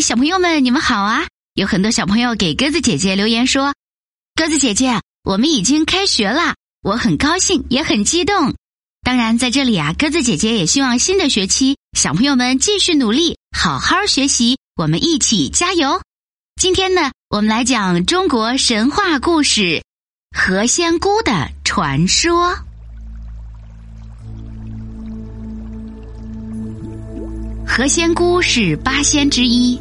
[0.00, 1.26] 小朋友们，你们好啊！
[1.54, 3.74] 有很多小朋友给鸽子姐姐留言说
[4.36, 8.54] ：“鸽子姐姐，我们已经开学了，我很高兴，也很激动。”
[9.02, 16.00] 当然，在这里啊，鸽子姐姐也希望新的学期小朋友们继续努力，好好学习，我们一起加油。
[16.60, 19.60] 今天呢，我们来讲中国神话故事
[20.36, 22.54] 《何仙姑的传说》。
[27.66, 29.80] 何仙姑是八仙之一，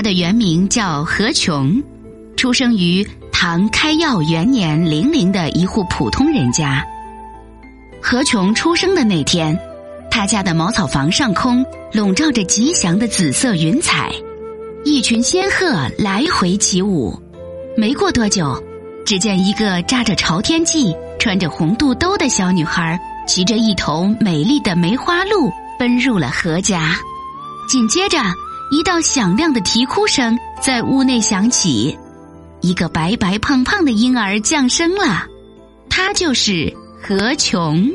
[0.00, 1.78] 她的原名叫何琼，
[2.34, 6.82] 出生于唐开耀元年零陵的一户普通人家。
[8.00, 9.54] 何琼出生的那天，
[10.10, 11.62] 他家的茅草房上空
[11.92, 14.10] 笼罩着吉祥的紫色云彩，
[14.86, 15.66] 一群仙鹤
[15.98, 17.14] 来回起舞。
[17.76, 18.58] 没过多久，
[19.04, 22.98] 只见一个扎着朝天髻、穿着红肚兜的小女孩，
[23.28, 26.96] 骑着一头美丽的梅花鹿奔入了何家。
[27.68, 28.16] 紧接着，
[28.70, 31.98] 一道响亮的啼哭声在屋内响起，
[32.60, 35.26] 一个白白胖胖的婴儿降生了，
[35.88, 37.90] 他就是何琼。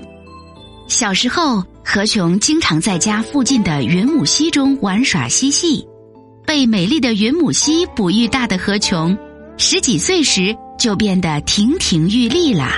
[0.88, 5.88] 小时候，何琼经常在家附近的云母溪中玩耍嬉戏，
[6.46, 9.18] 被美丽的云母溪哺育大的何琼，
[9.58, 12.70] 十几岁时就变得亭亭玉立了。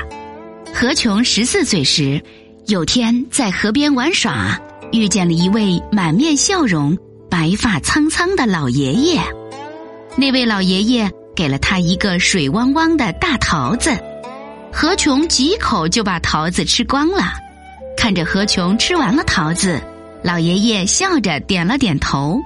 [0.71, 2.21] 何琼十四岁时，
[2.67, 4.55] 有天在河边玩耍。
[4.93, 6.97] 遇见了一位满面笑容、
[7.29, 9.21] 白发苍苍的老爷爷，
[10.15, 13.91] 那位老爷爷给了他一个水汪汪的大桃子，
[14.71, 17.33] 何琼几口就把桃子吃光了。
[17.97, 19.81] 看着何琼吃完了桃子，
[20.23, 22.39] 老爷爷笑着点了点头，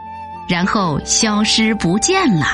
[0.50, 2.46] 然后消失不见了。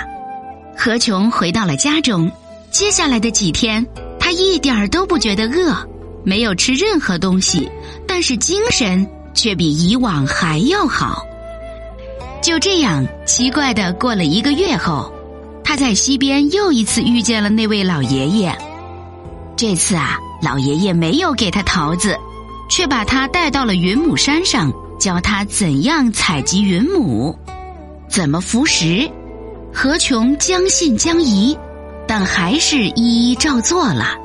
[0.77, 2.31] 何琼回到了家中，
[2.71, 3.85] 接下来的几天，
[4.19, 5.75] 他一点儿都不觉得饿，
[6.23, 7.71] 没有吃任何东西，
[8.07, 9.07] 但是精神。
[9.37, 11.23] 却比以往还要好。
[12.47, 15.11] 就这样，奇怪的过了一个月后，
[15.65, 18.57] 他在溪边又一次遇见了那位老爷爷。
[19.57, 22.17] 这次啊，老爷爷没有给他桃子，
[22.69, 27.37] 却把他带到了云母山上，教他怎样采集云母，
[28.07, 29.11] 怎么服食。
[29.73, 31.53] 何琼将信将疑，
[32.07, 34.15] 但还是一一照做了。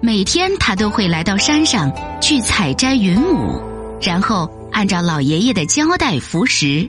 [0.00, 3.60] 每天他都会来到山上去采摘云母。
[4.00, 6.88] 然后按照老爷爷的交代服食，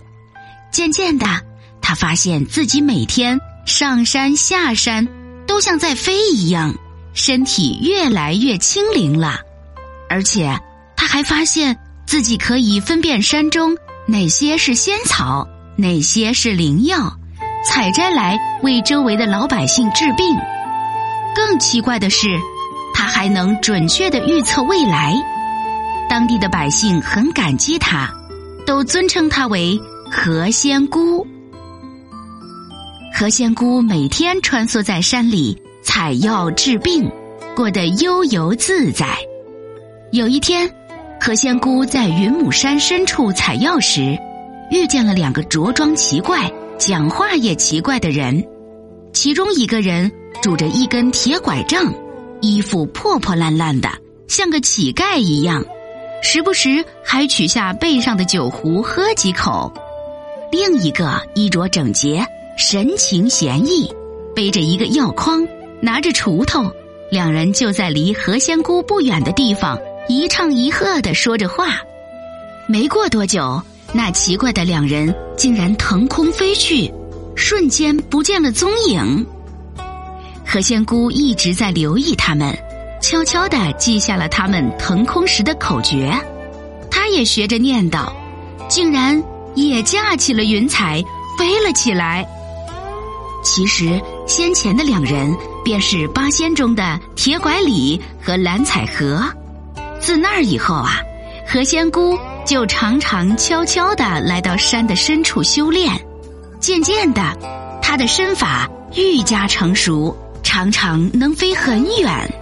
[0.73, 1.27] 渐渐的，
[1.81, 5.07] 他发现自己每天上山下山
[5.45, 6.73] 都像在飞一样，
[7.13, 9.35] 身体越来越轻灵了。
[10.09, 10.59] 而且
[10.97, 15.47] 他还发现自己可以分辨山中哪些是仙草，
[15.77, 17.13] 哪些是灵药，
[17.63, 20.25] 采摘来为周围的老百姓治病。
[21.35, 22.27] 更奇怪的是，
[22.95, 25.15] 他还能准确的预测未来。
[26.09, 28.11] 当地的百姓很感激他，
[28.65, 29.79] 都尊称他为
[30.15, 31.25] 何仙姑。
[33.11, 37.11] 何仙姑每天穿梭在山里采药治病，
[37.55, 39.17] 过得悠游自在。
[40.11, 40.69] 有一天，
[41.19, 44.15] 何仙姑在云母山深处采药时，
[44.69, 48.41] 遇见了两个着装奇怪、讲话也奇怪的人。
[49.13, 50.09] 其中一个人
[50.43, 51.91] 拄着一根铁拐杖，
[52.39, 53.89] 衣服破破烂烂的，
[54.27, 55.65] 像个乞丐一样。
[56.21, 59.73] 时不时还取下背上的酒壶喝几口，
[60.53, 62.23] 另一个衣着整洁，
[62.59, 63.91] 神情闲逸，
[64.35, 65.43] 背着一个药筐，
[65.81, 66.71] 拿着锄头，
[67.09, 69.75] 两人就在离何仙姑不远的地方
[70.07, 71.79] 一唱一和的说着话。
[72.67, 73.59] 没过多久，
[73.93, 76.93] 那奇怪的两人竟然腾空飞去，
[77.35, 79.25] 瞬间不见了踪影。
[80.45, 82.55] 何仙姑一直在留意他们。
[83.01, 86.15] 悄悄地记下了他们腾空时的口诀，
[86.91, 88.07] 他也学着念叨，
[88.69, 89.21] 竟然
[89.55, 91.03] 也架起了云彩
[91.37, 92.25] 飞了起来。
[93.43, 99.21] 其实先前的两人便是八仙中的铁拐李和蓝采和。
[99.99, 100.99] 自那儿以后啊，
[101.47, 105.91] 何仙姑就常常悄悄地来到山的深处修炼，
[106.59, 107.21] 渐渐的，
[107.81, 112.33] 她的身法愈加成熟，常常能飞很远。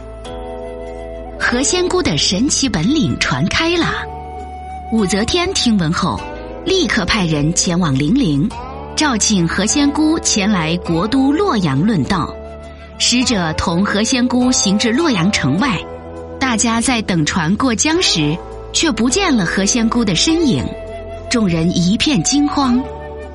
[1.40, 3.88] 何仙姑的神奇本领传开了，
[4.92, 6.20] 武则天听闻后，
[6.66, 8.50] 立刻派人前往零陵，
[8.96, 12.34] 召请何仙姑前来国都洛阳论道。
[13.00, 15.78] 使者同何仙姑行至洛阳城外，
[16.40, 18.38] 大家在等船过江时，
[18.74, 20.64] 却不见了何仙姑的身影，
[21.30, 22.82] 众人一片惊慌，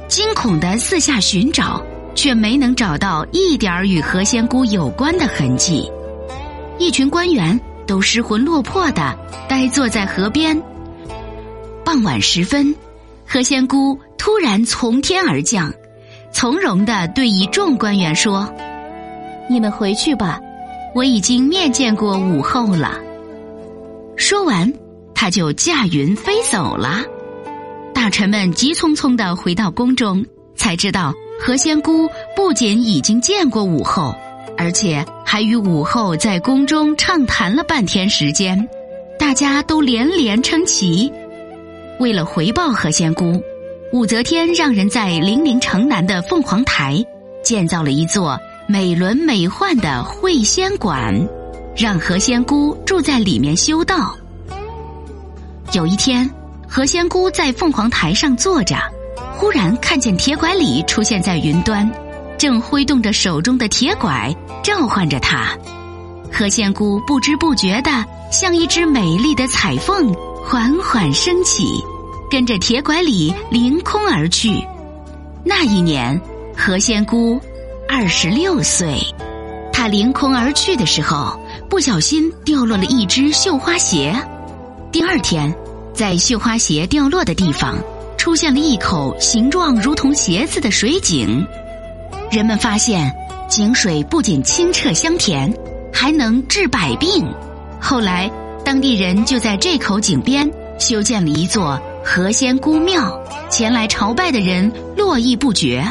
[0.09, 1.83] 惊恐的四下寻找，
[2.15, 5.91] 却没能找到一点儿与何仙姑有关的痕迹。
[6.79, 7.59] 一群官员。
[7.87, 9.17] 都失魂落魄的
[9.49, 10.61] 呆坐在河边。
[11.85, 12.75] 傍晚时分，
[13.27, 15.73] 何仙姑突然从天而降，
[16.33, 18.49] 从容的对一众官员说
[19.51, 20.41] ：“你们回去吧，
[20.95, 22.99] 我已经面见过武后了。”
[24.17, 24.73] 说完，
[25.15, 27.03] 他就驾云飞走了。
[27.93, 30.25] 大臣们急匆匆的回到宫中，
[30.55, 34.15] 才知道何仙姑不仅已经见过武后，
[34.57, 38.69] 而且还与武后在宫中畅谈了半天时间。
[39.19, 41.13] 大家都连连称奇。
[41.99, 43.43] 为了回报何仙姑，
[43.93, 47.03] 武则天让人在零陵城南的凤凰台
[47.43, 48.39] 建造了一座
[48.69, 51.15] 美轮美奂的会仙馆。
[51.77, 54.17] 让何仙姑住在里面修道。
[55.75, 56.29] 有一天，
[56.67, 58.77] 何仙姑在凤凰台上坐着，
[59.35, 61.91] 忽然看见铁拐李出现在云端，
[62.39, 65.51] 正挥动着手中的铁拐召唤着她。
[66.33, 67.91] 何仙姑不知不觉的
[68.31, 70.15] 像一只美丽的彩凤，
[70.49, 71.83] 缓缓升起，
[72.31, 74.65] 跟着铁拐李凌空而去。
[75.45, 76.19] 那一年，
[76.57, 77.41] 何仙姑
[77.89, 78.97] 二十六岁，
[79.73, 81.37] 她凌空而去的时候。
[81.69, 84.15] 不小心掉落了一只绣花鞋。
[84.93, 85.53] 第二天，
[85.93, 87.77] 在绣花鞋掉落的地方，
[88.17, 91.45] 出现了一口形状如同鞋子的水井。
[92.31, 93.13] 人们发现，
[93.49, 95.53] 井水不仅清澈香甜，
[95.93, 97.27] 还能治百病。
[97.81, 98.31] 后来，
[98.67, 103.17] 当地人就在这口井边修建了一座何仙姑庙，
[103.49, 105.87] 前来朝拜的人络绎不绝。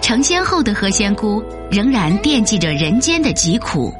[0.00, 3.92] 成仙后的何仙姑仍然惦记着人间的疾苦。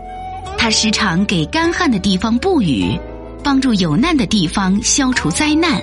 [0.56, 2.98] 他时常给干旱的地方布雨，
[3.44, 5.78] 帮助有难的地方消除灾难。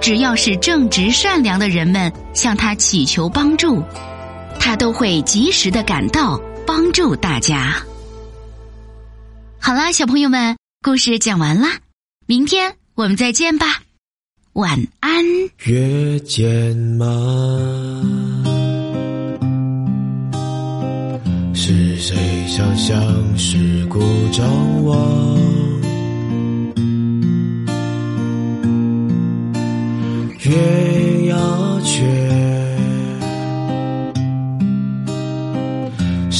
[0.00, 3.80] 只要是正直善良的人们向他祈求帮助，
[4.58, 7.76] 他都会及时的赶到帮助大家。
[9.60, 11.78] 好啦，小朋友们，故事讲完啦，
[12.26, 13.82] 明天我们再见吧，
[14.54, 15.24] 晚安。
[15.64, 17.06] 月见吗？
[21.54, 22.16] 是谁
[22.48, 24.00] 想象世故
[24.32, 25.38] 张望？
[30.40, 31.01] 月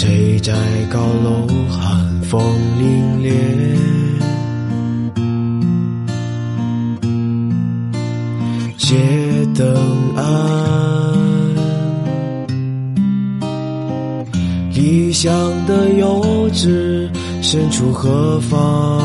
[0.05, 0.53] 谁在
[0.91, 2.43] 高楼寒风
[2.77, 2.83] 凛
[3.23, 3.31] 冽？
[8.77, 9.65] 街灯
[10.17, 10.25] 暗。
[14.75, 15.33] 理想
[15.69, 17.09] 的幼稚
[17.41, 19.01] 身处何方？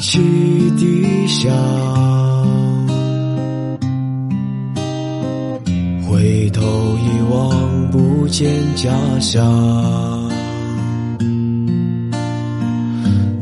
[0.00, 1.52] 汽笛响，
[8.38, 9.42] 见家乡。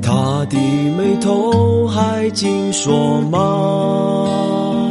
[0.00, 0.56] 他的
[0.96, 4.86] 眉头还紧锁吗？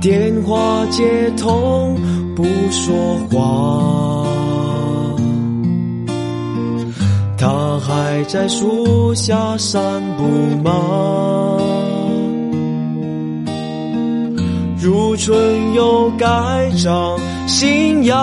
[0.00, 1.96] 电话接通，
[2.34, 2.92] 不说
[3.30, 4.26] 话。
[7.38, 10.24] 他还在树下散步
[10.64, 11.60] 吗？
[14.82, 16.26] 如春又盖
[16.72, 17.16] 上
[17.46, 18.16] 信仰，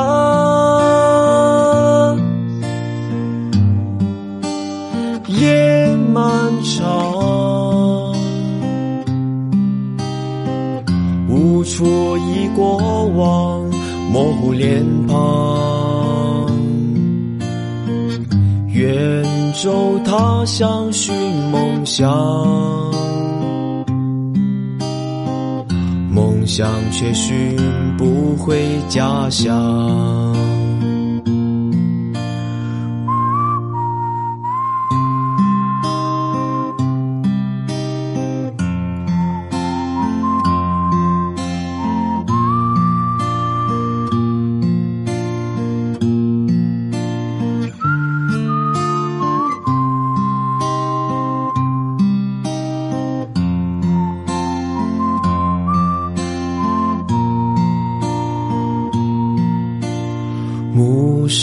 [5.27, 6.23] 夜漫
[6.63, 8.13] 长。
[11.29, 13.69] 无处忆过往，
[14.12, 16.51] 模糊脸庞。
[18.67, 19.24] 远
[19.63, 21.13] 走他乡寻
[21.51, 22.90] 梦想，
[26.53, 27.55] 想却寻
[27.98, 30.20] 不回家乡。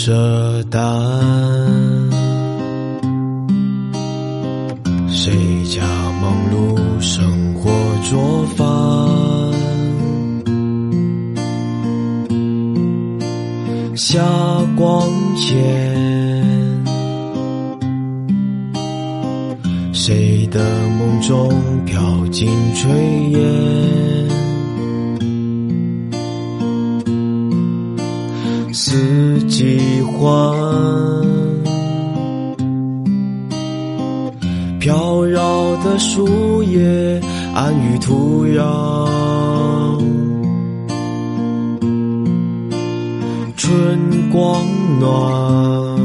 [0.09, 0.81] 暮色淡，
[5.07, 5.31] 谁
[5.65, 5.83] 家
[6.19, 7.69] 忙碌生活
[8.09, 8.65] 做饭？
[13.95, 14.19] 霞
[14.75, 16.83] 光前，
[19.93, 20.59] 谁的
[20.97, 21.51] 梦中
[21.85, 22.87] 飘进炊
[23.29, 24.28] 烟？
[28.81, 28.95] 四
[29.49, 30.55] 季换，
[34.79, 37.21] 飘摇的树叶
[37.53, 38.63] 安于土壤，
[43.57, 43.99] 春
[44.31, 44.63] 光
[45.01, 45.99] 暖，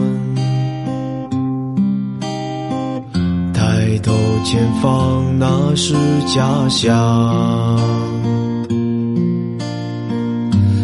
[3.54, 4.12] 抬头
[4.44, 5.94] 前方那是
[6.26, 6.92] 家乡，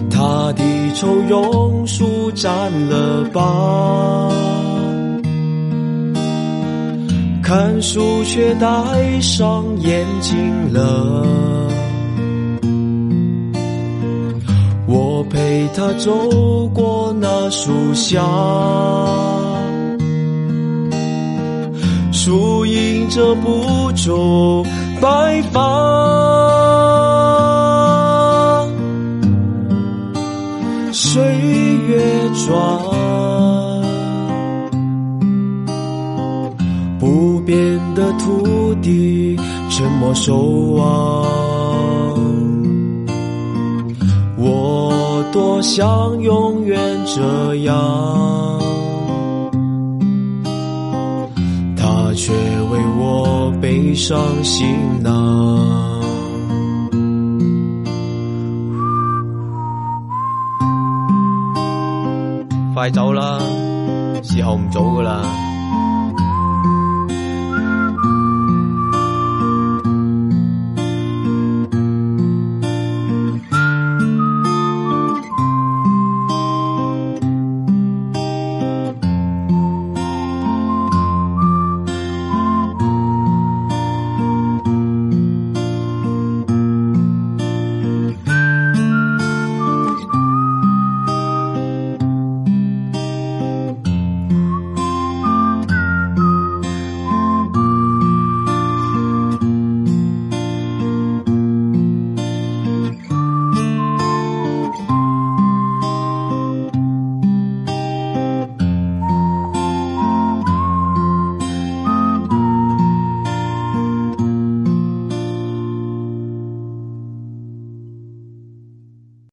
[0.09, 0.63] 他的
[0.95, 1.50] 愁容
[1.87, 2.51] 舒展
[2.89, 4.31] 了吧？
[7.43, 8.69] 看书却戴
[9.21, 11.27] 上眼镜了，
[14.87, 18.25] 我陪他走过那树下，
[22.13, 24.65] 树影着不住
[25.01, 25.61] 白发，
[40.15, 40.37] 守
[40.75, 41.25] 望。
[44.37, 48.61] 我多想永远这样，
[51.77, 54.67] 他却为我背上行
[55.03, 56.01] 囊。
[62.75, 63.39] 快走啦，
[64.23, 65.50] 時候唔早噶啦。